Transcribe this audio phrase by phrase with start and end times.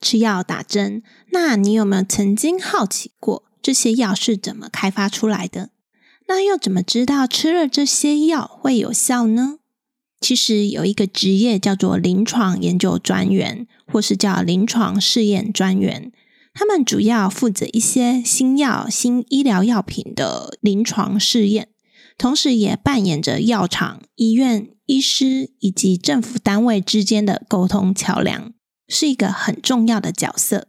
[0.00, 5.70] 吃药打针，那你有没有曾经好奇过这些药是怎么开发出来的？
[6.28, 9.58] 那又怎么知道吃了这些药会有效呢？
[10.20, 16.12] 其实有一个职业叫做临床研究专员，或是叫临床试验专员，
[16.54, 21.68] 他们主要负责一些新药、新医疗药品的临床试验，
[22.18, 28.52] 同时也扮演着药厂、医院、医师以及政府单位之间的沟通桥梁，
[28.90, 30.66] 是一个很重要的角色。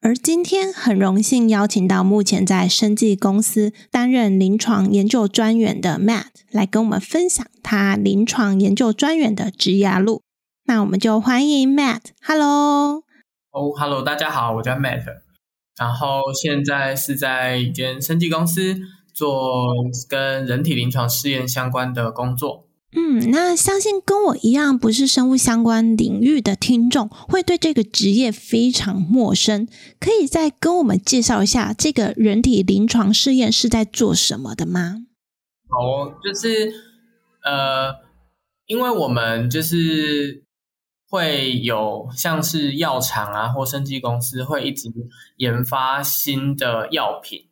[0.00, 10.22] 而今天很荣幸邀请到目前在生技公司担任临床研究专员的 Matt 来跟我们分享他临床研究专员的职涯路。
[10.66, 12.02] 那我们就欢迎 Matt。
[12.22, 13.02] Hello，
[13.50, 15.02] 哦，Hello，大家好，我叫 Matt，
[15.76, 18.76] 然后现在是在一间生技公司
[19.12, 19.66] 做
[20.08, 22.67] 跟人体临床试验相关的工作。
[22.96, 29.68] 嗯，那相信跟我一样不是生物相关领域的听众，会对这个职业非常陌生。
[30.00, 35.04] 可以再跟我们介绍一下这个人体临床试验是在做什么的吗？
[35.68, 36.72] 哦，就是
[37.44, 37.94] 呃，
[38.64, 40.44] 因为我们就是
[41.10, 44.88] 会有像是药厂啊或生技公司会一直
[45.36, 47.48] 研发新的药品，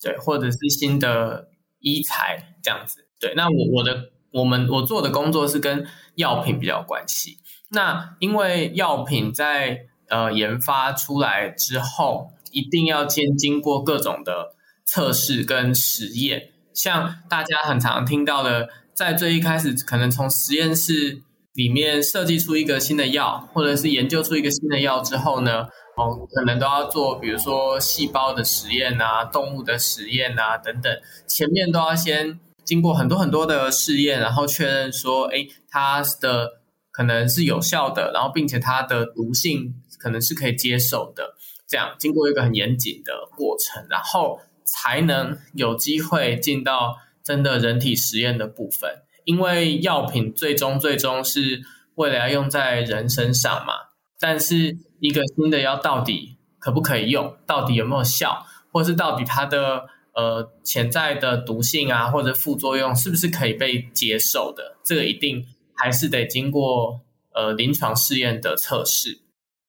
[0.00, 1.48] 对，或者是新的
[1.80, 3.08] 医材这样子。
[3.18, 4.12] 对，那我我的。
[4.32, 7.38] 我们我做的工作是跟药品比较有关系。
[7.70, 16.50] 那因为药品在呃研发出来之后，一定要先经过各种的测试跟实验。
[16.72, 21.22] 像大家很常听到的，在最一开始，可能从实验室
[21.54, 25.62] 里面设计出一个新的药，或者是研究出一个新的药之后呢，
[25.96, 30.92] 哦，可能都要做，比如说细胞的实验啊、动物的实验啊等等，
[31.26, 32.38] 前面都要先。
[32.66, 36.60] 经过很多很多的试验，然后确认说，诶，它的
[36.90, 41.36] 可能是有效的，然后并且它的毒性可能是可以接受的，
[41.68, 48.90] 这样经过一个很严谨的过程，然后才能有机会进到真的人体实验的部分。
[49.24, 51.62] 因为药品最终最终是
[51.94, 53.74] 为了要用在人身上嘛，
[54.18, 59.86] 但是一个新的药到底可不可以用，到底有没有效，或是到底它的。
[60.16, 64.78] 呃，潜在的毒性啊，或者副作用是不是可以被接受的？
[64.82, 65.44] 这个一定
[65.74, 67.02] 还是得经过
[67.34, 69.20] 呃临床试验的测试。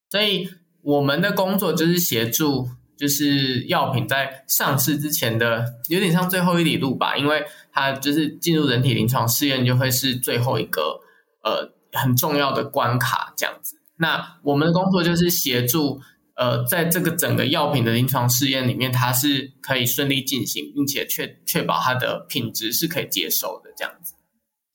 [0.08, 0.48] 所以
[0.80, 2.66] 我们的工作就是协助，
[2.96, 10.98] 就是药品在上市之前的有点像最后一里路吧，因为它就是进入人体临床试验就会是最后一个
[11.44, 13.76] 呃很重要的关卡这样子。
[13.98, 16.00] 那我们的工作就是协助。
[16.38, 24.14] 呃，在这个整个药品的临床试验里面，它是可以顺利进行，并且确确保它的品质是可以接受的，这样子。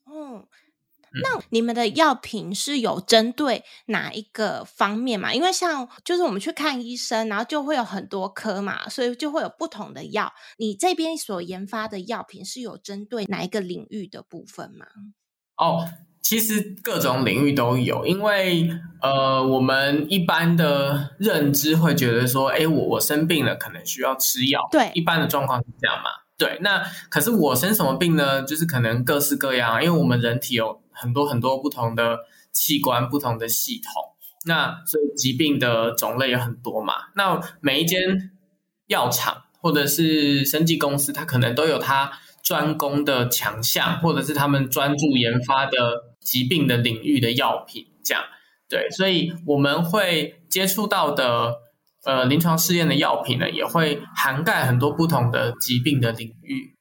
[0.06, 0.46] 嗯，
[1.24, 5.34] 那你们的药品是有针对哪一个方面嘛？
[5.34, 10.34] 因为像就是我们去看医生，然后就会有很多科嘛，所以就会有不同的药。
[10.58, 14.86] 你这边所研发的药品是有针对哪一个领域的部分吗？
[15.56, 15.88] 哦。
[16.24, 18.70] 其实各种领域都有，因为
[19.02, 24.66] 呃，我们一般的认知会觉得说，哎，我我生病了，可能需要吃药。
[24.72, 26.10] 对，一般的状况是这样嘛。
[26.38, 28.42] 对，那可是我生什么病呢？
[28.44, 32.18] 就是可能各式各样，因为我们人体有很多很多不同的
[32.54, 33.92] 器官、不同的系统，
[34.46, 36.94] 那所以疾病的种类也很多嘛。
[37.18, 38.32] 那每一间
[38.88, 46.13] 药厂或者是生技公司，它可能都有它专攻的强项，或者是他们专注研发的。
[46.24, 48.24] 疾病的领域的药品，这样
[48.70, 51.56] 对，所以我们会接触到的
[52.04, 56.76] 呃临床试验的药品呢，也会涵盖很多不同的疾病的领域，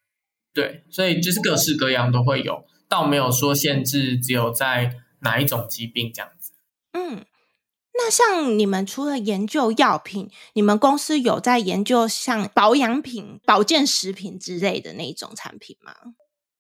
[0.55, 6.53] 对，所以就是各式各样都会有，倒没有说限制，只有在哪一种疾病这样子。
[6.93, 7.25] 嗯，
[7.95, 15.95] 那像你们除了研究药品，你们公司有在研究像保养品、保健食品之类的那种产品吗？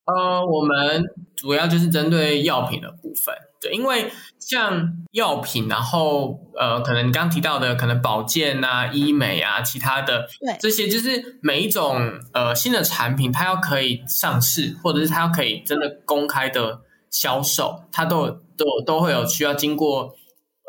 [0.04, 1.04] 呃，我们
[1.37, 20.14] 主要就是针对药品的部分，对，因为像药品，然后呃，可能你刚刚提到的，可能保健啊、医美啊，其他的，对，这些就是每一种呃新的产品，它要可以上市，或者是它要可以真的公开的销售，它都都都会有需要经过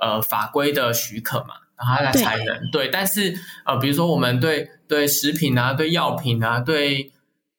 [0.02, 2.90] 呃法规的许可嘛，然后它才能对，对。
[2.90, 3.34] 但是
[3.66, 4.70] 呃，比如说我们对。
[4.86, 7.12] 对食品啊、对药品啊、对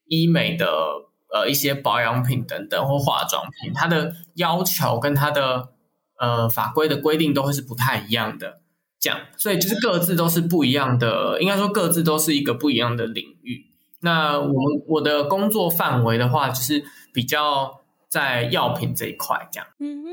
[0.06, 0.66] 医美的
[1.34, 5.70] 呃一些保养品等等或化妆品，它的要求跟它的
[6.20, 8.60] 呃法规的规定都会是不太一样的。
[9.00, 13.66] 这样，所以就是各自都是不一样的，应该说各自都是一个不一样的领域。
[14.00, 16.82] 那我们我的工作范围的话，就是
[17.12, 19.66] 比较在药品这一块这样。
[19.78, 20.08] 嗯哼，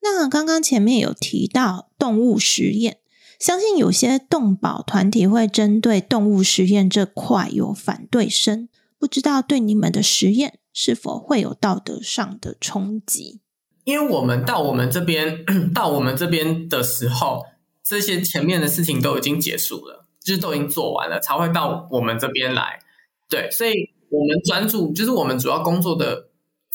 [0.00, 2.96] 那刚刚前面有提到动物实验，
[3.38, 13.40] 相信有些动保团体会针对动物实验这块有反对声，不知道对你们的实验是否会有道德上的冲击？
[13.84, 17.44] 因为我们到我们这边 到我们这边的时候，
[17.84, 22.80] 这些前面的事情都已经结束了，就是都已经做完了，才会到我们这边来。
[23.28, 23.72] 对，所以
[24.10, 26.28] 我们专注就是我们主要工作的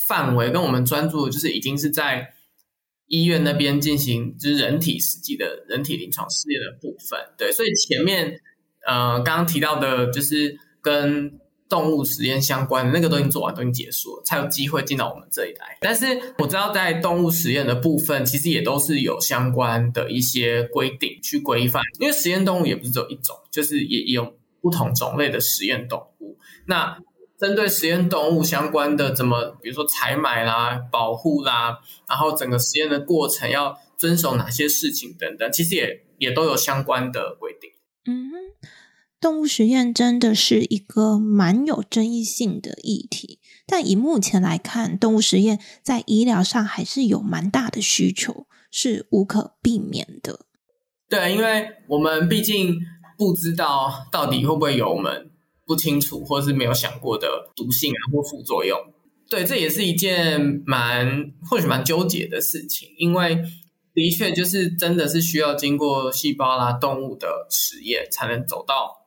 [0.08, 2.34] 范围，跟我们专注就是已经是在
[3.08, 7.20] 医院那边进行就是人体实际的人体临床试验的部分。
[7.38, 8.40] 对，所以前面
[8.88, 11.40] 呃刚刚提到的，就是跟
[11.72, 15.78] 动物实验相关的那个都已经做完，都已经结束了，才有机会进到我们这里来。
[15.80, 16.06] 但是
[16.38, 26.38] 我知道在动物实验的部分，其实也都是有相关的一些规定去规范，因为实验动物也不是只有一种，就是也也有不同种类的实验动物。
[26.66, 27.00] 那
[27.40, 31.80] 针对实验动物相关的，怎么比如说采买啦、保护啦，
[32.10, 37.72] 然后整个实验的过程要遵守哪些事情等等，其实也也都有相关的规定。
[38.06, 38.36] 嗯哼，
[39.22, 50.42] 动物实验真的是一个蛮有争议性的议题，但以目前来看，动物实验在医疗上还是有蛮大的需求，是无可避免的。
[51.08, 52.76] 对，因为我们毕竟
[53.18, 55.30] 不知道到底会不会有我们。
[55.64, 58.78] 不清楚或是没有想过的毒性啊或副作用，
[59.30, 63.42] 对，这也是一件蛮或许蛮纠结的事情，因为
[63.94, 69.01] 的确就是真的是需要经过细胞啦、动物的实验才能走到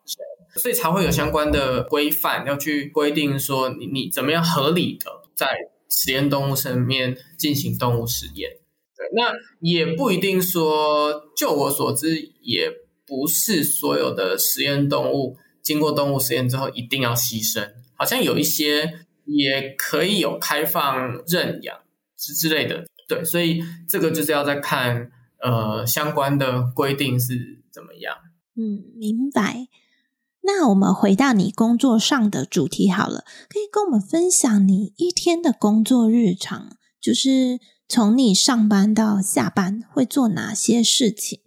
[0.57, 5.49] 所以才会有相关的规范要去规定说你你怎么样合理的在
[5.91, 8.51] 实验动物上面进行动物实验。
[8.97, 12.71] 对，那也不一定说，就我所知，也
[13.05, 15.37] 不是所有的实验动物。
[15.63, 17.73] 经过动物实验之后，一定要牺牲。
[17.95, 21.77] 好像有一些也可以有开放认养
[22.17, 25.11] 之之类的，对，所以这个就是要再看
[25.41, 28.15] 呃相关的规定是怎么样。
[28.57, 29.67] 嗯，明白。
[30.47, 37.59] 那我们回到你工作上的主题好了，可以跟我们分享你一天的工作日常，就是
[37.89, 41.41] 从你上班到下班会做哪些事情，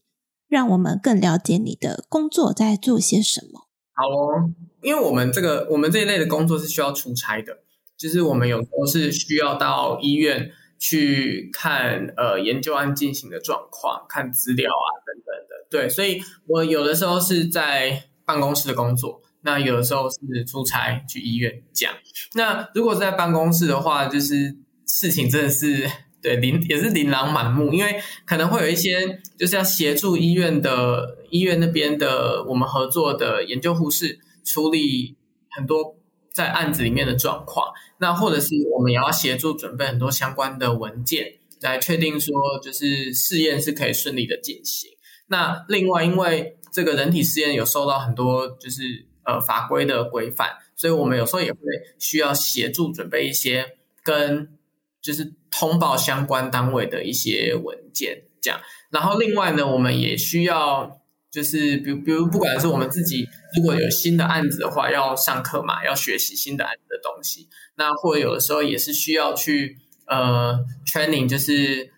[0.48, 3.68] 让我们更了解你的工作在做些什么。
[3.94, 4.50] 好哦，
[4.82, 7.60] 因为我们这个我们这一类的工作是需要出差的，
[7.96, 15.68] 就是我们有时候是需要到医院去看呃研究案进行的状况，看资料啊等等的。
[15.70, 21.96] 对，所以我有的时候是在办公室的工作，那有的时候是出差去医院这样。
[22.36, 25.90] 那如果是在办公室的话，就是事情真的是。
[26.20, 35.16] 对，琳也是琳琅满目，因为可能会有一些就是要协助医院的医院那边的我们合作的研究护士处理
[35.52, 35.96] 很多
[36.34, 37.68] 在案子里面的状况，
[38.00, 41.24] 那或者是我们也要协助准备很多相关的文件，
[41.62, 42.34] 来确定说
[42.64, 44.90] 就是试验是可以顺利的进行。
[45.28, 51.60] 那另外，因为这个人体试验有受到很多就是呃法规的规范，所以我们有时候也会
[52.00, 54.58] 需要协助准备一些跟
[55.02, 55.34] 就是。
[55.50, 58.60] 通报相关单位的一些文件，这样。
[58.92, 67.48] 然后另外呢，我们也需要，就是比如，比如不管是我们自己如果有新的案子的话，要上课嘛，要学习新的案子的东西。
[67.76, 71.92] 那或者有的时候也是需要去呃 training，就是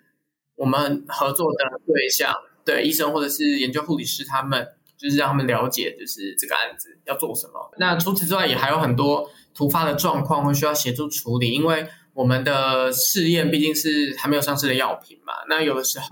[0.56, 2.34] 我们合作的对象，
[2.70, 7.72] 对医生或者是研究护理师，他们就是让他们了解，就是这个案子要做什么。
[7.78, 11.88] 那除此之外，也还有很多突发的状况会需要协助处理，因为。
[12.16, 16.08] 我们的试验毕竟是还没有上市的药品嘛，那有的时候，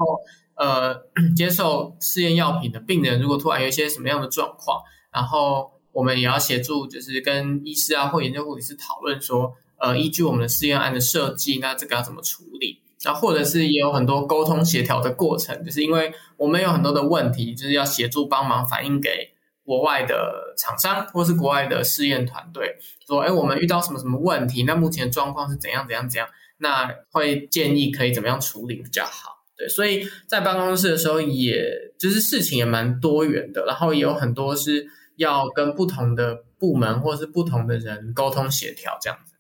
[0.56, 0.96] 呃，
[1.36, 12.80] 接受试验药品的病人如果突然有一些什么样的状况，然后我们也要协助，就是跟医师啊或研究护理师讨论说，呃，依据我们的试验案的设计，那这个要怎么处理？
[13.04, 19.34] 然后或者是也有很多沟通协调的过程，就是因为我们有很多的问题，就是要协助帮忙反映给。
[19.68, 24.64] 国外的厂商或是国外的试验团队说：“哎，我们遇到什么什么问题？
[24.64, 26.26] 那目前状况是怎样怎样怎样？
[26.60, 29.44] 那会建议可以怎么样处理比较好？
[29.58, 31.62] 对，所以在办公室的时候也，也
[32.00, 34.88] 就是事情也蛮多元的，然后也有很多是
[35.18, 39.34] 要跟不同的部门或是不同的人沟通协调这样子。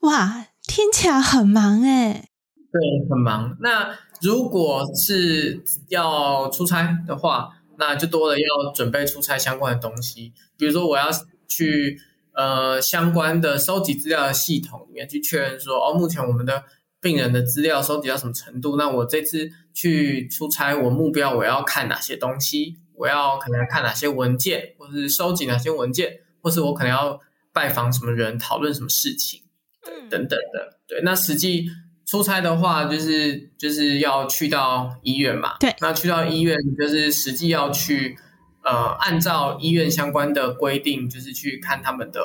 [0.00, 2.27] 哇，听起来很忙哎。
[2.72, 3.56] 对，很忙。
[3.60, 7.54] 那如果是要出差的话。
[7.80, 11.10] 那就多了要准备出差相关的东西，比如说我要
[11.46, 11.96] 去
[12.32, 16.64] 呃相关的收集资料的系统里面去确认说，哦，目前我们的
[17.00, 18.76] 病人的资料收集到什么程度？
[18.76, 22.78] 那我这次去出差，我目标我要看哪些东西？
[22.96, 27.20] 我要可能看哪些文件，或是收集哪些文件，或是我可能要
[27.52, 29.40] 拜访什么人，讨论什么事情，
[29.84, 30.78] 对，等等的。
[30.88, 31.70] 对，那实际
[32.08, 35.58] 出差的话，就是就是要去到医院嘛。
[35.60, 38.16] 对，那去到医院，就是实际要去
[38.64, 42.20] 呃，按照医院相关的规定，就是去看他们的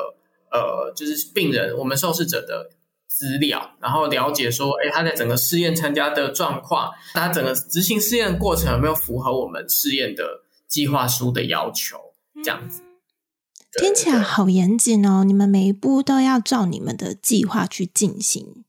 [0.52, 2.70] 呃，就是病人我们受试者的
[3.08, 11.98] 资料，然后了解说，哎，他在整个试验参加的状况，他整个执行试验的过程有没有符合我们试验的计划书的要求？
[12.42, 12.82] 这样子，
[13.80, 15.26] 听起来好严谨哦！
[15.26, 18.64] 你们每一步都要照你们的计划去进行。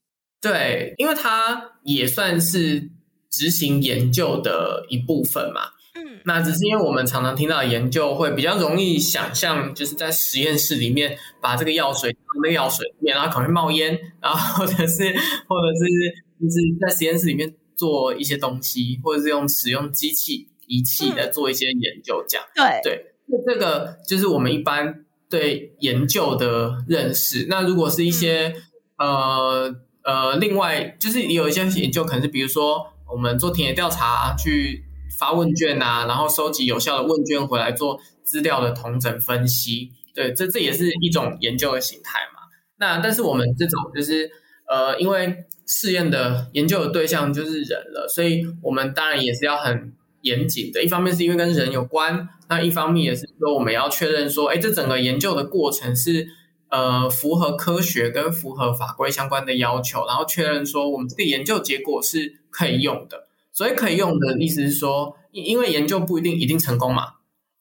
[0.45, 2.91] 对，因为它也算是
[3.31, 5.63] 执行研究的一部分嘛。
[5.95, 15.05] 嗯，那只是因为我们常常听到研究会比较容易想象，就是在实验室里面把这个药水那个药水里面，然后可能会冒烟，然后或者是
[15.49, 15.87] 或者是
[16.39, 22.47] 就是在实验室里面做一些东西，或者是用使用机器仪器来做一些研究，这样。
[22.55, 27.47] 对对，那这个就是我们一般对研究的认识。
[27.49, 28.55] 那如果是一些、
[28.99, 29.75] 嗯、呃。
[30.05, 34.85] 呃，另外就是也有一些研究，可能是比如说我们做田野调查，去
[35.19, 39.93] 发问卷啊，然后收集有效的问卷回来做资料的同整分析。
[40.15, 42.41] 对，这这也是一种研究的形态嘛。
[42.77, 44.31] 那但是我们这种就是
[44.69, 50.85] 呃，因为试验的研究的对象就是人了，所以我们当然也是要很严谨的。
[50.85, 56.29] 一方面是因为跟人有关，那一方面也是说我们要确认说，哎，这整个研究的过程是。
[56.69, 63.29] 呃，符合科学跟符合法规相关的要求，然后确认说我们这个研究结果是可以用的。
[63.53, 67.13] 所以可以用的意思是说，因为研究不一定一定成功嘛，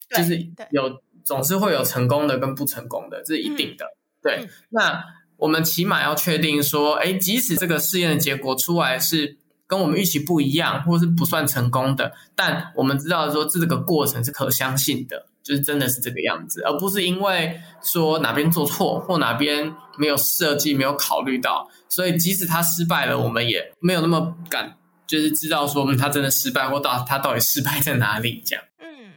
[0.09, 3.85] 就是有总是会有成功的跟不成功的，这是一定的。
[3.85, 5.03] 嗯、对，嗯、那
[5.37, 15.27] 我们起码要确定说，哎，即使这个试验的结果出来是跟我们预期不一样，或是不算成功的，但我们知道说这个过程是可相信的。
[15.43, 28.63] 就是真的是这个样子，而不是因为说哪边做错或哪边没有设计、没有考虑到，所以即使他失败了，我们也没有那么敢，就是知道说，嗯，他真的失败，或到他到底失败在哪里这样。
[28.79, 29.11] 嗯，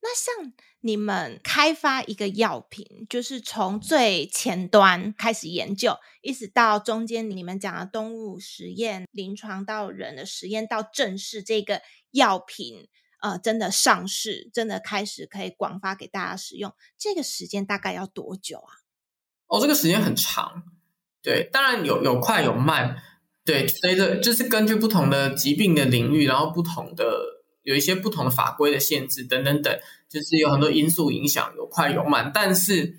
[0.00, 11.82] 那像你们开发一个药品，就是从最前端开始研究，一直到中间你们讲的动物实验、临床到人的实验，到正式这个
[12.12, 12.88] 药品。
[13.24, 18.84] 呃，真的上市，真的开始可以广发给大家使用，这个时间大概要多久啊？
[19.46, 20.62] 哦，这个时间很长，
[21.22, 23.02] 对，当然有有快有慢，
[23.42, 27.04] 对，随着就是根据不同的疾病的领域，然后不同的
[27.62, 29.74] 有一些不同的法规的限制等等等，
[30.10, 32.98] 就是有很多因素影响，有快有慢，但是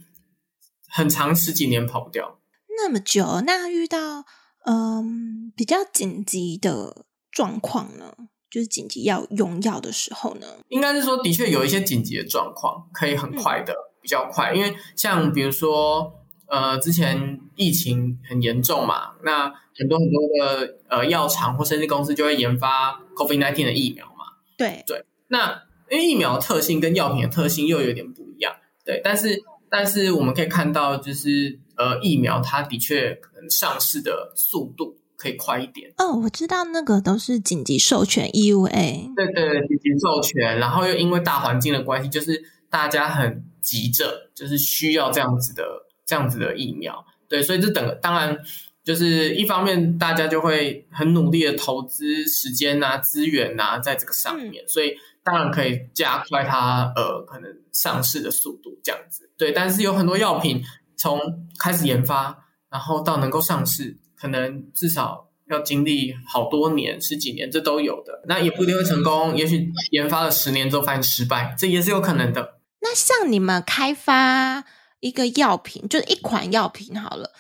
[0.88, 2.40] 很长十几年跑不掉。
[2.70, 4.26] 那么久，那遇到
[4.66, 8.16] 嗯比较紧急的状况呢？
[8.50, 14.54] 就是紧急要用药的时候呢，应该是说，的确有一些紧急的状况可以很快的，嗯、比较快。
[14.54, 16.14] 因为像比如说，
[16.48, 24.26] 呃，之前疫情很严重嘛，那很多很多的呃药厂或甚至公司就会研发 COVID-19 的疫苗嘛。
[24.56, 29.02] 对对，那因为疫苗的特性跟药品的特性又有点不一样，对。
[29.04, 34.96] 但是但是我们可以看到，就是呃疫苗它的确可能上市的速度。
[35.18, 35.92] 可以快一点。
[35.98, 45.64] 哦，我知道那个都是紧急授权 EUA，对对，紧急授权，然后又因为大环境的关系，就是大家很急着，就是需要这样子的
[46.06, 48.38] 这样子的疫苗，对，所以这等当然
[48.84, 54.94] 就是一方面大家就会很努力的投资时间啊、资源啊在这个上面，嗯、所以
[55.24, 60.62] 当然可以加快它呃可能上市的速度这样子，对，但是有很多药品
[60.98, 61.20] 从
[61.58, 63.98] 开始研发，然后到能够上市。
[64.26, 68.24] 可能至少要经历好多年、十几年，这都有的。
[68.28, 72.58] 那也不一定会成功，也许研发了十年之后发现失败，这也是有可能的。
[72.82, 74.66] 那像你们开发
[75.00, 77.32] 一个药品，就是一款药品好了，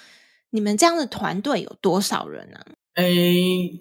[0.51, 2.59] 你们这样的团队有多少人呢？
[2.93, 3.33] 诶，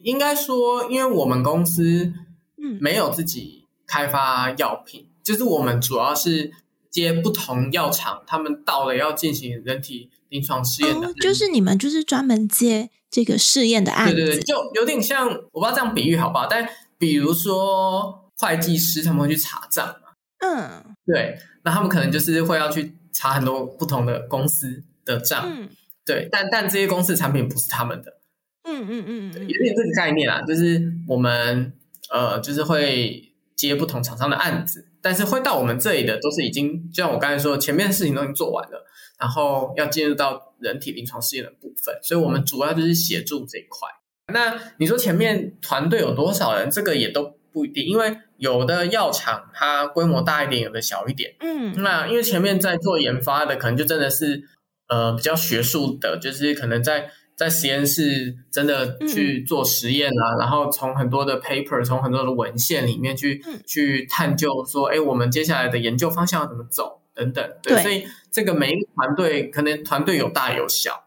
[0.02, 2.12] 应该说，因为我们公司
[2.56, 6.50] 嗯没有自己开发药品，嗯、就是我们主要是
[6.90, 10.10] 接不同药厂，他们到了要进行人体。
[10.34, 16.48] 临床试验的、哦，就是你们就是专门接这个试验的案子，对对对，就有点像，我不知道这样比喻好不好？
[16.50, 20.08] 但比如说会计师他们会去查账嘛，
[20.40, 25.68] 嗯，对，那他们可能就是会要去查很多不同的公司的账，嗯，
[26.04, 28.18] 对，但但这些公司的产品不是他们的，
[28.64, 31.72] 嗯嗯嗯嗯，有点这个概念啊，就是我们
[32.10, 38.84] 呃，就是会接不同厂商的案子，但是会到我们这里的都是已经，就像我刚才说，前面的事情都已经做完了，
[39.18, 43.88] 然后要进入到人体临床试验的部分，所以我们主要就是协助这一块。
[44.32, 46.70] 那你说前面团队有多少人？
[46.70, 51.34] 这个也都不一定，因为有的药厂它规模大一点，有的小一点。
[51.40, 54.42] 嗯，那因为前面在做研发的，可能就真的是
[54.88, 57.10] 呃比较学术的，就是可能在。
[57.36, 67.48] 在实验室真的去做实验啊，嗯、然后从很多的 paper，从很多的文献里面去、嗯、去探究说，哎，我们接下来的研究方向要怎么走等等。
[67.62, 67.82] 对，对。
[67.82, 71.04] 所以这个每一个团队可能团队有大有小，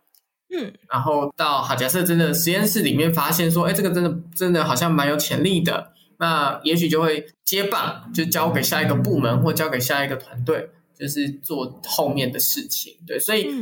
[0.56, 10.70] 嗯，然后到好，假设真的实验室里面发现说，哎，这个真的真的好像蛮有潜力的，那也许就会接棒，就交给下一个部门或交给下一个团队。
[11.00, 13.54] 就是做后面的事情，对，所以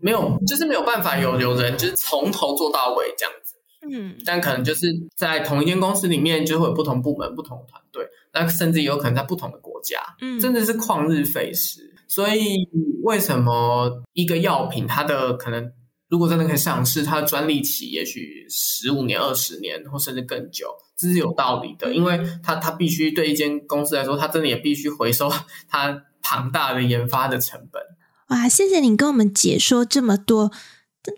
[0.00, 3.56] 没有，嗯、就是没有办法有有人就是从头做到尾这样子，
[3.90, 11.87] 嗯，但可能就是在同一间公司里面就会有不同部门、不同团队，那甚至有可能在不同的国家，嗯，真的是旷日费时。
[12.08, 12.68] 所以
[13.04, 15.70] 为什么一个药品它的可能
[16.08, 25.30] 如果真的可以上市，它的专利期也许十五年、二十年或甚至更久，这是有道理的，因为它它必须对一间公司来说，它真的也必须回收
[25.68, 26.02] 它。
[26.20, 27.80] 庞大的研发的成本。
[28.28, 30.52] 哇，谢谢你跟我们解说这么多。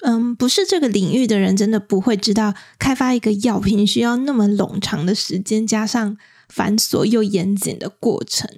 [0.05, 6.17] 嗯，不是这个领域的人真的不会知道，开发一个药品需要那么冗长的时间，加上
[6.49, 8.49] 繁琐又严谨的过程。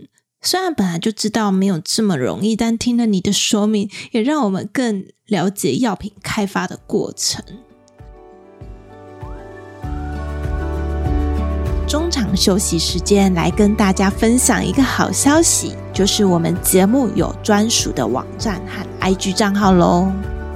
[0.44, 7.44] 虽然本来就知道没有这么容易，但听了你的说明，也让我们更了解药品开发的过程。
[11.86, 20.10] 中场休息时间，来跟大家分享一个好消息，就是我们节目有专属的网站和 IG 账号喽。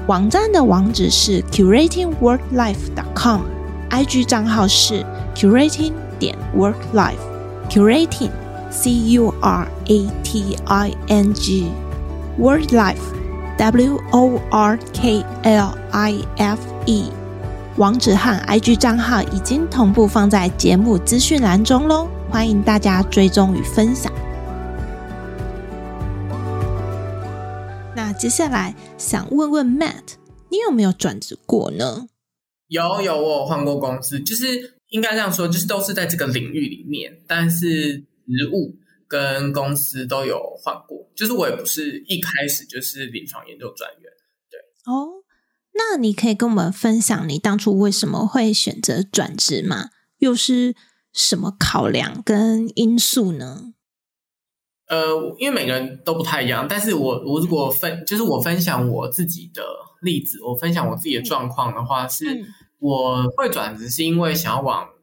[0.08, 8.30] 网站的网址是 curatingworklife.com，IG 账号是 curating 点 worklife，curating
[8.78, 11.66] c u r a t i n g
[12.38, 13.00] worklife
[13.56, 17.10] w o r k l i f e。
[17.78, 24.12] 网址和 IG 账号已经同步放在节目资讯栏中喽，欢迎大家追踪与分享。
[27.94, 30.16] 那接下来想问问 Matt，
[30.50, 32.08] 你有没有转职过呢？
[32.68, 38.76] 有有，我有换过公司，就是应该这样说，就是都是在这个领域里面，但是职务
[39.08, 44.02] 跟公司都有换过，就是我也不是一开始就是临床研究专员，
[44.50, 44.58] 对
[44.92, 45.22] 哦。
[45.78, 49.90] 那你可以跟我们分享你当初为什么会选择转职吗？
[50.18, 50.74] 又是
[51.12, 53.74] 什么考量跟因素呢？
[54.88, 59.62] 呃，因为每个人都不太一样，但是我我如果分就是我分享我自己的
[60.00, 62.24] 例子，我分享我自己的状况的话，是
[62.78, 64.94] 我会转职是因为想要往呃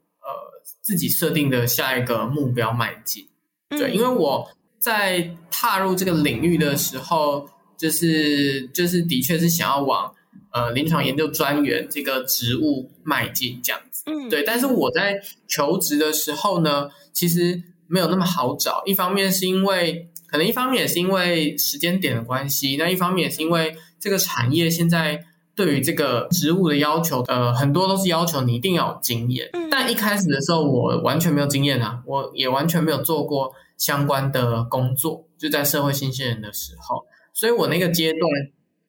[0.84, 3.28] 自己设定的下一个目标迈进。
[3.69, 10.13] 对，因为我在踏入这个领域的时候，就是就是的确是想要往。
[10.52, 14.43] 呃，临床研究专员这个职务迈进这样子，嗯，对。
[14.43, 18.84] 但是我在求职的时候呢，其实没有那么好找。
[18.86, 29.50] 一方面是因为，可能一方面也是因为时间点的关系，那一方面也是因为这个产业现在对于这个职务的要求，呃，很多都是要求你一定要有经验。
[29.54, 38.22] 嗯，但一开始的时候，我完全没有经验啊，我也完全没有做过相关的工作，就在社会新鲜人的时候，所以我那个阶段。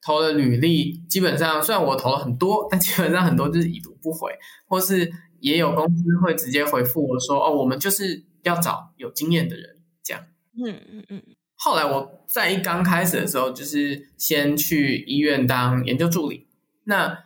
[0.06, 4.30] 投的履历基本上，虽然我投了很多，但基本上很多就是已读不回，
[4.68, 10.22] 或是也有公司会直接回复我说：“哦，我们就是要找有经验的人。”这样。
[10.62, 11.22] 嗯嗯嗯。
[11.54, 16.46] 后来我在一刚开始的时候，就是先去医院当研究助理。
[16.84, 17.24] 那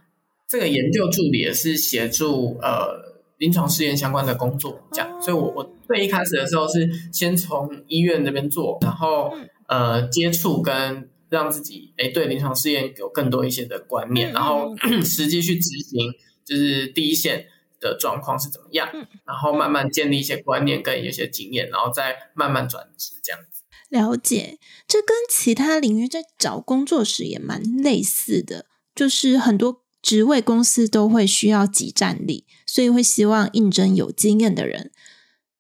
[0.48, 5.22] 这个研究助理也是协助呃临床试验相关的工作，这样。
[5.22, 9.32] 所以我我最一开始的时候是先从医院那边做，然后
[9.66, 11.08] 呃接触跟。
[11.30, 16.10] 让自己哎对临床试验有更多一些的观念，嗯、然后实际去执行，
[16.42, 17.44] 就是第一线
[17.80, 23.62] 的状况是怎么样，嗯、然后慢慢建立一些观念跟一些经验，然后再慢慢转职这样子。
[23.90, 28.64] 了解，这跟其他领域在找工作时也蛮类似的，
[28.98, 34.90] 就是很多职位公司都会需要即战力，所以会希望应征有经验的人。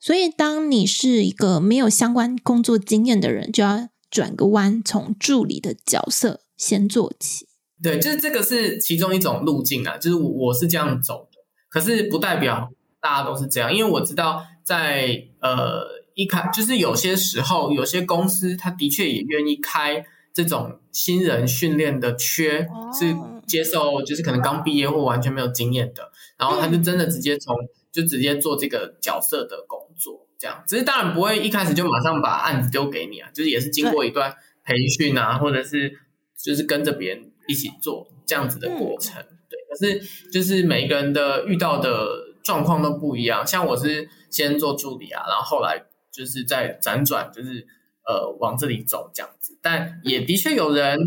[0.00, 3.88] 所以当你是一个没有相关工作经验的人，就要。
[4.10, 7.46] 转个弯，从助理的角色先做起。
[7.82, 11.38] 对，就是这个是其中一种路径啊，就是我我是这样走的。
[11.68, 12.70] 可是不代表
[13.02, 20.02] 大家都是这样，因为我知道在呃一开，就是有些时候有些公司他的确也愿意开
[20.38, 23.12] 这种新人训练的缺，哦、是
[23.44, 30.28] 接受就是可能刚毕业或完全没有经验的，然后他就真的直接从、嗯、就直接做这个角色的工作。
[30.38, 30.62] 这样。
[30.68, 34.32] 只是当然不会一开始就马上把案子丢给你啊，就是也是经过一段
[34.64, 35.92] 培训啊，或者是
[36.40, 39.20] 就是跟着别人一起做这样子的过程。
[39.20, 42.06] 嗯、对，可是就是每一个人的遇到的
[42.44, 43.44] 状况都不一样。
[43.44, 47.66] 像我是先做助理啊，然后后来就是在辗转，就是
[48.08, 49.56] 呃往这里走这样子。
[49.62, 50.98] 但也的确有人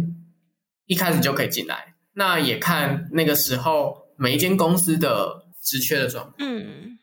[0.86, 6.36] 一开始就可以进来，那也看那个时候每一间公司的职缺的状况。
[6.38, 6.98] 嗯。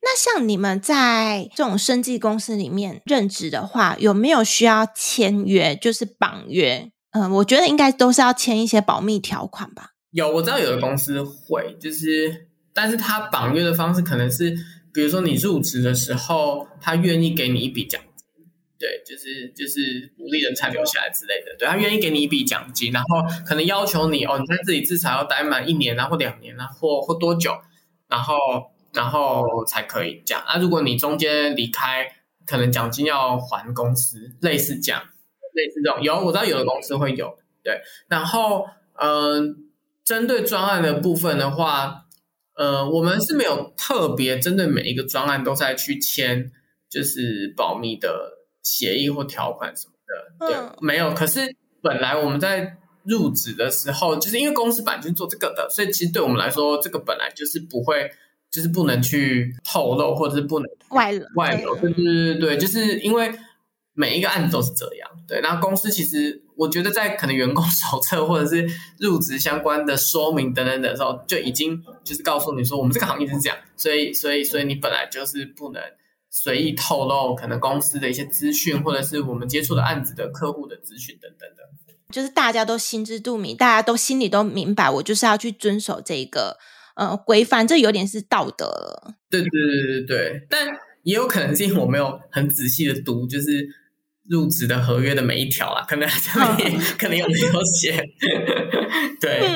[0.00, 6.90] 那像你们在这种生技公司里面任职的话，有没有需要签约，就是绑约？
[7.10, 9.90] 嗯，我觉得应该都是要签一些保密条款吧。
[10.12, 14.56] 有，我知道有的公司会，就是，但是他绑约的方式可能是，
[14.94, 18.07] 比如说你入职的时候，他愿意给你一笔奖金，
[18.78, 27.52] 对，就是就是鼓励人才留下来之类的，对，他愿意给你一笔奖金，然后可能要求你哦，你在这里至少要待满一年啊，或两年啊，或或多久，
[28.08, 28.36] 然后。
[28.90, 30.42] 然后才可以这样。
[30.46, 32.08] 那、啊、如果你中间离开，
[32.46, 35.02] 可能奖金要还公司，类似这样，
[35.52, 36.02] 类似这种。
[36.02, 37.36] 有，我知道有的公司会有。
[37.62, 39.68] 对，然后嗯、
[40.04, 42.06] 针对专案的部分的话，
[42.56, 46.50] 呃，我们是没有特别针对每一个专案都在去签，
[46.88, 50.46] 就是保密的协议或条款什么的。
[50.46, 51.12] 对，嗯、没有。
[51.14, 58.10] 可是本来我们在入职的时候，就是因为公司本来就是做这个的，所以其实对我们来说，这个本来就是不会。
[58.50, 61.22] 就是不能去透露，或者是不能外露。
[61.34, 63.30] 外露，对对对对，就是因为
[63.92, 65.10] 每一个案子都是这样。
[65.28, 68.66] 对，然后公司其实我觉得在可能员工手册或者是
[68.98, 75.82] 入职相关的说明等等的时候，就已经就是告诉你说，我们这个行业是这样，所以所以所以你本来就是不能
[76.30, 81.94] 随意透露可能公司的一些资讯，或者是我们接触的案子的客户的资讯等等的。
[82.10, 86.58] 就是大家都心知肚明，大家都心里都明白，我就是要去遵守这个。
[86.94, 89.14] 呃，规范这有点是道德了。
[89.30, 90.66] 对对对对对，但
[91.04, 93.68] 也有可能是因为我没有很仔细的读，就是
[94.28, 98.04] 入职的合约的每一条啦，可能上面、嗯、可能有没有写。
[99.20, 99.48] 对、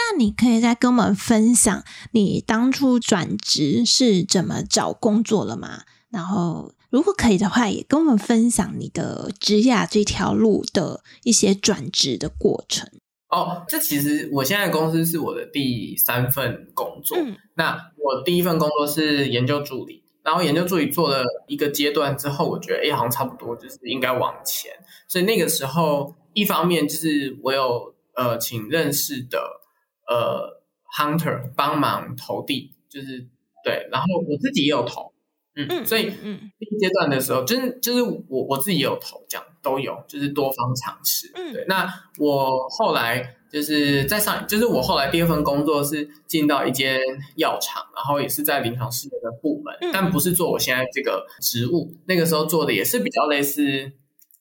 [0.00, 5.82] 那你可以再跟我们分享你当初转职是怎么找工作了吗？
[6.08, 12.90] 然后，如果可以的话，也跟我们分享你的职涯这条路的一些转职的过程。
[13.28, 17.16] 哦，这其实我现在的公司是我的第三份工作。
[17.18, 24.72] 嗯、那我第一份工作是研究助理，然后研究助理做了一个阶段之后，我觉得哎，好像差不多就是应该往前。
[25.06, 29.40] 所以那个时候，一方面就是我有呃请认识的
[30.10, 30.60] 呃
[30.98, 33.26] hunter 帮忙投递，就是
[33.64, 35.14] 对，然后我自己也有投，
[35.54, 39.46] 嗯，嗯所以嗯第一阶段的时候，就是就是我我自己也有投这样。
[39.62, 41.30] 都有，就是多方尝试。
[41.34, 41.66] 嗯，对。
[41.68, 41.86] 那
[42.18, 46.98] 我后来就是在上，就是我后来第二份工作是进到一间
[47.36, 51.94] 药厂，然后也是在临床试验的部门，嗯、但不是做我现在这个职务。
[52.06, 53.92] 那个时候做的也是比较类似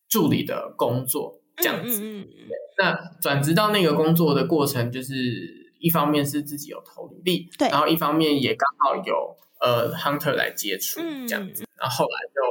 [0.08, 2.00] 助理的工作这样子。
[2.02, 12.41] 嗯，嗯，嗯，那转职到那个工作的过程，就是一方面是自己有投履历，对，然后一方面也刚好有呃 hunter 来接触这样子，嗯、然后后来就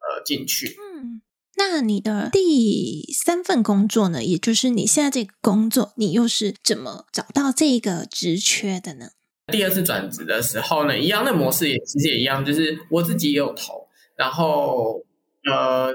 [0.00, 0.76] 呃进去。
[0.78, 1.20] 嗯。
[1.54, 4.24] 那你的第三份工作呢？
[4.24, 9.10] 也就是你现在这个工作，你又是怎么找到这个职缺的呢？
[9.48, 15.04] 第二次转职的时候呢，一样的模式也其实也一样，就是我自己也有投，然后
[15.44, 15.94] 呃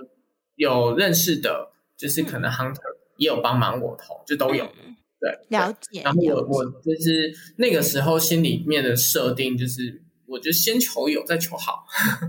[0.56, 2.80] 有认识的，就是可能 hunter
[3.18, 4.66] 也有帮忙我投，就都有。
[4.66, 6.02] 嗯、对，了解。
[6.04, 11.86] 然后我我就是那个时候心里面的设定就是，我就先求有，再求好。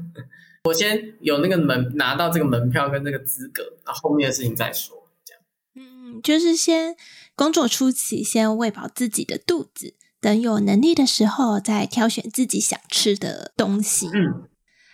[0.65, 4.97] 我先有那个门拿到这个门票跟这个资格，然后后面的事情再说。
[5.25, 5.43] 这样，
[5.75, 6.97] 嗯，就是先
[7.35, 14.09] 工作初期先喂饱自己的肚子，等有能力的时候再挑选自己想吃的东西。
[14.09, 14.49] 嗯，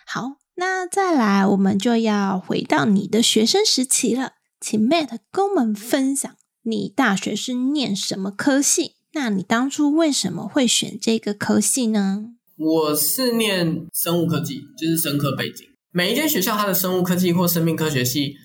[0.07, 4.35] 好，那再来我们就要回到你的学生时期了，
[4.67, 8.95] 请 Matt 跟我们分享你大学是念什么科系？
[9.13, 12.31] 那你当初为什么会选这个科系呢？
[12.57, 15.69] 我是念生物科技，就是生科背景。
[15.91, 18.37] 每一间学校它的生物科技或生命科学系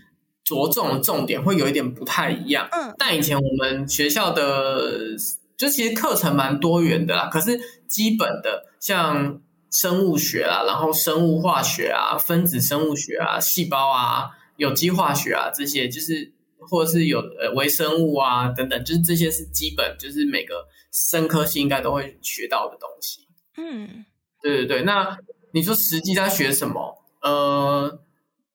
[0.43, 2.67] 着重的重点会有一点不太一样。
[2.73, 5.15] 嗯，但以前我们学校的
[5.55, 7.29] 就其实课程蛮多元的啦。
[7.31, 9.39] 可是基本的像
[9.71, 16.31] 生物学啊，然后生物化学啊、分子生物学啊、细胞啊、有机化学啊这些，就是
[16.69, 23.27] 或者是有呃微生物啊等等，就是这些是基本，就是每个生科系应该都会学到的东西。
[23.57, 24.05] 嗯，
[24.43, 25.17] 对对对，那
[25.53, 26.95] 你说实际在学什么？
[27.21, 28.01] 呃，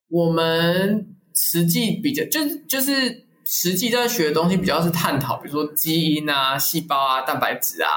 [0.09, 7.91] 我们实际比较就是就是实际在学的东西比较是探讨，比如说基因啊、细胞啊、蛋白质啊，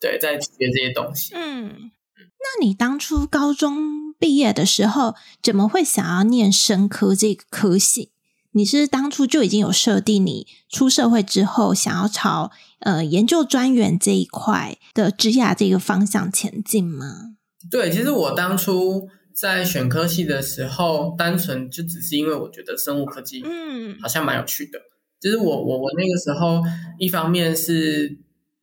[0.00, 1.34] 对，在学这些东西。
[1.34, 8.10] 嗯，那你当初高中毕业的时候，怎么会想要念生科这个科系？
[8.52, 12.50] 你是当初就已经有设定，你出社会之后想要朝
[12.80, 17.36] 呃研究专员这一块的职涯这个方向前进吗？
[17.70, 24.78] 对，其实我当初在选科系的时候，单纯就只是因为我觉得生物科技嗯好像蛮有趣的。
[24.78, 26.60] 嗯、就是我我我那个时候
[26.98, 28.18] 一方面是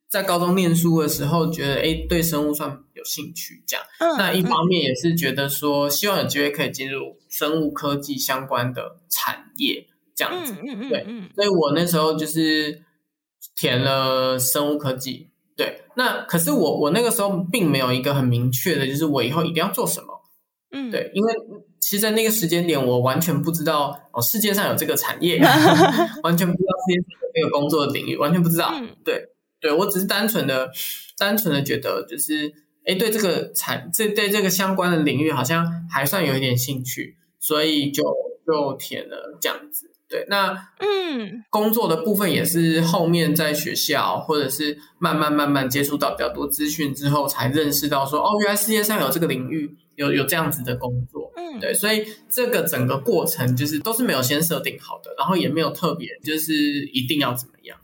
[0.08, 12.82] 在高中念书的时候觉得哎对生物算有兴趣这样，嗯、那一方面也是觉得说希望有机会可以进入生物科技相关的产业这样子，嗯嗯、对，所以我那时候就是
[13.56, 15.30] 填了生物科技。
[15.56, 20.08] 对，那可是我我那个时候并没有一个很明确的，就是我以后一定要做什么。
[20.70, 21.34] 嗯，对，因为
[21.80, 25.38] 其实在那个时间点，我完全不知道哦，世界上有这个产业，
[26.22, 28.70] 完全不知道世界上有这个工作的领域，完全不知道。
[28.74, 29.18] 嗯、对，
[29.60, 30.70] 对我只是单纯的、
[31.18, 32.52] 单纯的觉得，就是
[32.86, 38.02] 哎，对这个产这对这个相关的领域好像还算有一点兴趣，所以就
[38.46, 39.90] 就填了这样子。
[40.08, 51.32] 对，那嗯，工作的部分也是后面在学校，或者是慢慢慢慢接触到比较多资讯之后，才认识到说，哦，原来世界上有这个领域，有有这样子的工作。
[51.36, 56.54] 嗯，对，所以这个整个过程就是都是没有先设定好的，然后也没有特别就是
[56.92, 57.76] 一定要怎么样。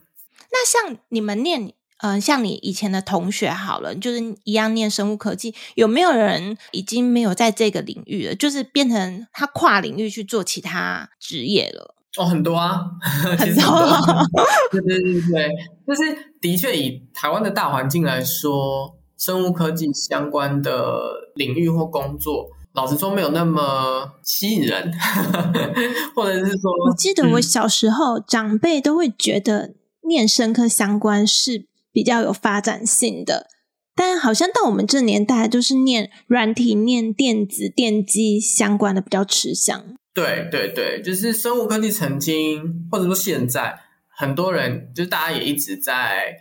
[0.53, 11.95] 那像你们念，嗯、呃，像你以前的同学好了，就是一样念生物科技，有没有人已经没有在这个领域了，就是变成他跨领域去做其他职业了？
[12.19, 12.79] 哦，很多啊，
[13.39, 13.99] 很多啊，
[14.71, 15.51] 对对对对，
[15.87, 21.01] 就是的确以台湾的大环境来说，生物科技相关的
[21.35, 24.93] 领域或工作，老实说没有那么吸引人，
[26.15, 29.73] 或者是说，我记得我小时候、嗯、长辈都会觉得
[30.13, 33.49] 念生科相关是比较有发展性的，
[33.95, 39.97] 但好像到我们这年代，就是念软体、念电子、电机相关的比较吃香。
[40.15, 43.79] 对对对，就是生物科技曾经，或者说现在，
[44.15, 46.37] 很多人就是大家也一直在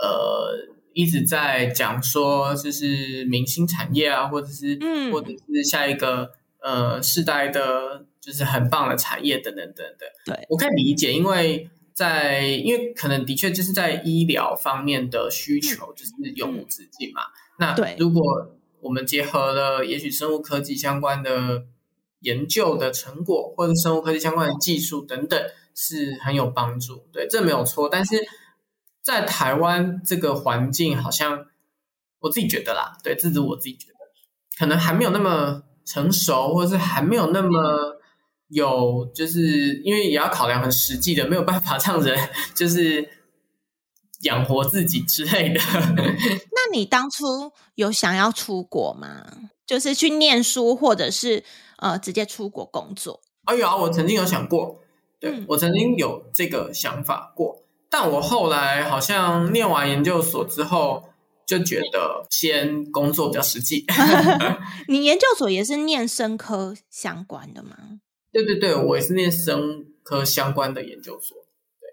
[0.00, 0.54] 呃
[0.94, 6.30] 一直在讲说，就是明星产业啊，或者是嗯，或者是下一个
[6.62, 10.08] 呃世代的，就是很棒的产业等等等等。
[10.26, 17.22] 对，我可以理解，因为在因为可能的确就是在医疗方面的需求就是永无止境嘛。
[17.58, 18.22] 嗯、那如果
[18.80, 21.64] 我们结合了也许生物科技相关的。
[22.22, 25.40] 研究的成果或者生物科技相关的技术等等
[25.72, 27.88] 是很有帮助，对，这没有错。
[27.88, 28.16] 但是
[29.00, 31.46] 在台湾这个环境，好像
[32.18, 33.98] 我自己觉得啦，对，这是我自己觉得，
[34.58, 37.97] 可能还没有那么成熟，或者是还没有那么
[38.48, 42.16] 有，就是因为也要考量很实际的，没有办法让人
[42.54, 43.08] 就是
[44.22, 45.60] 养活自己之类的。
[45.60, 49.24] 那你当初有想要出国吗？
[49.66, 51.44] 就是去念书，或者是？
[51.80, 53.20] 呃，直接出国工作。
[53.44, 54.80] 哎呀，我曾经有想过，
[55.20, 61.10] 对、嗯、我曾经有这个想法过，但我后来好像念完研究所之后，
[61.46, 63.86] 就觉得先工作比较实际。
[64.88, 67.76] 你研究所也是念生科相关的吗？
[68.32, 71.36] 对对对，我也是念生科相关的研究所。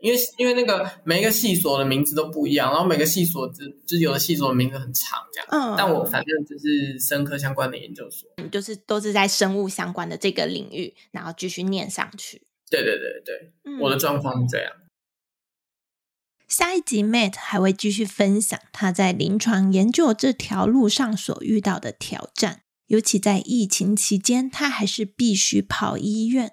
[0.02, 5.48] 因为因为那个每一个系所的名字都不一样，然后每个系所只就有的系所的名字很长，这样。
[5.50, 5.74] 嗯。
[5.78, 12.44] 但我反正就是生科相关的研究所，就是都是在生物相关的这个领域，然后继续念上去。
[12.70, 14.72] 对对对对，嗯、我的状况是这样。
[16.48, 26.52] 下一集，Matt 还会继续分享他在临床研究这条路上所遇到的挑战，尤其在疫情期间，他还是必须跑医院，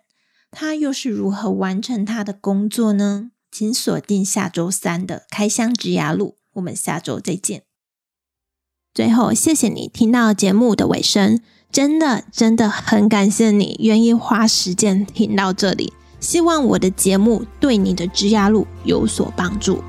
[0.51, 3.31] 他又是如何完成他的工作呢？
[3.51, 7.65] 请锁定下周三的开箱职涯路，我们下周再见。
[8.95, 11.41] 最后，谢谢你听到节目的尾声，
[11.71, 15.93] 真的真的很感谢你愿意花时间听到这里。
[16.19, 19.83] 希望我的节目对你的职涯路有所帮助。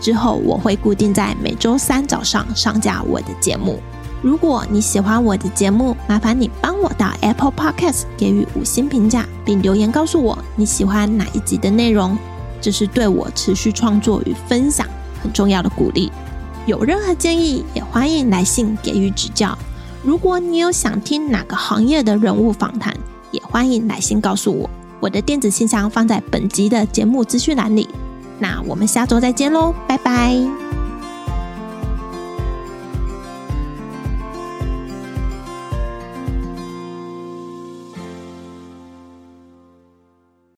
[0.00, 3.80] 之后我会固定在每周三早上上架我的节目。
[4.22, 12.16] 如果你喜欢我的节目，麻烦你帮我到 Apple Podcast 给予五星评价，并留言告诉我你喜欢哪一集的内容。
[12.60, 14.86] 这是对我持续创作与分享
[15.22, 16.12] 很重要的鼓励。
[16.66, 19.56] 有任何建议，也欢迎来信给予指教。
[20.02, 22.94] 如果你有想听哪个行业的人物访谈，
[23.30, 24.68] 也欢迎来信告诉我。
[25.00, 27.88] 我的电子信箱放在本集的节目资讯栏里。
[28.38, 30.79] 那我们下周再见喽，拜拜。